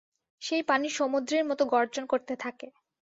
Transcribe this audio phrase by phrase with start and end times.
[0.41, 2.67] সেই পানি সমুদ্রের মতো গর্জন করতে থাকে।